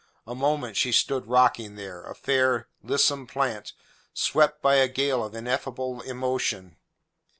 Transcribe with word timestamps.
A 0.25 0.33
moment 0.33 0.77
she 0.77 0.91
stood 0.91 1.27
rocking 1.27 1.75
there 1.75 2.03
a 2.03 2.15
fair, 2.15 2.67
lissom 2.81 3.27
plant 3.27 3.73
swept 4.15 4.59
by 4.59 4.77
a 4.77 4.87
gale 4.87 5.23
of 5.23 5.35
ineffable 5.35 6.01
emotion. 6.01 6.77